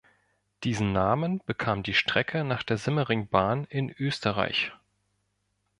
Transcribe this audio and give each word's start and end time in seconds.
Diesen 0.63 0.93
Namen 0.93 1.43
bekam 1.45 1.83
die 1.83 1.93
Strecke 1.93 2.43
nach 2.43 2.63
der 2.63 2.79
Semmeringbahn 2.79 3.65
in 3.65 3.91
Österreich. 3.91 4.71